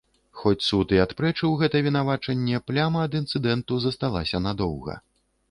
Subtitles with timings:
[0.43, 4.99] Хоць суд і адпрэчыў гэта вінавачанне, пляма ад інцыдэнту засталася надоўга.